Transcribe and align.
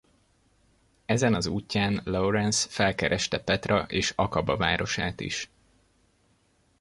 Ezen 1.05 1.33
az 1.33 1.47
útján 1.47 2.01
Lawrence 2.03 2.69
felkereste 2.69 3.39
Petra 3.39 3.83
és 3.87 4.13
Akaba 4.15 4.57
városát 4.57 5.19
is. 5.19 5.49